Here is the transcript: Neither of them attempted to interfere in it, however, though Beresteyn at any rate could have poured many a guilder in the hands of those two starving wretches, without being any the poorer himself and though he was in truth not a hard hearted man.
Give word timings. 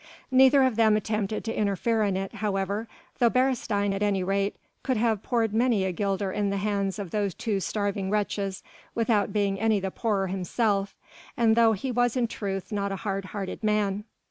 Neither 0.31 0.63
of 0.63 0.77
them 0.77 0.97
attempted 0.97 1.43
to 1.43 1.53
interfere 1.53 2.01
in 2.01 2.17
it, 2.17 2.33
however, 2.41 2.87
though 3.19 3.29
Beresteyn 3.29 3.93
at 3.93 4.01
any 4.01 4.23
rate 4.23 4.55
could 4.81 4.97
have 4.97 5.21
poured 5.21 5.53
many 5.53 5.85
a 5.85 5.91
guilder 5.91 6.31
in 6.31 6.49
the 6.49 6.57
hands 6.57 6.97
of 6.97 7.11
those 7.11 7.35
two 7.35 7.59
starving 7.59 8.09
wretches, 8.09 8.63
without 8.95 9.31
being 9.31 9.59
any 9.59 9.79
the 9.79 9.91
poorer 9.91 10.25
himself 10.25 10.95
and 11.37 11.55
though 11.55 11.73
he 11.73 11.91
was 11.91 12.17
in 12.17 12.25
truth 12.27 12.71
not 12.71 12.91
a 12.91 12.95
hard 13.05 13.25
hearted 13.25 13.63
man. 13.63 14.03